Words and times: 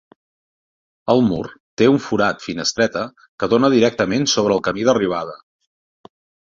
El 1.13 1.21
mur 1.25 1.41
té 1.81 1.91
un 1.91 2.01
forat 2.07 2.41
-finestreta- 2.47 3.05
que 3.45 3.53
dóna 3.55 3.73
directament 3.77 4.27
sobre 4.37 4.59
el 4.59 4.67
camí 4.71 4.89
d'arribada. 4.91 5.41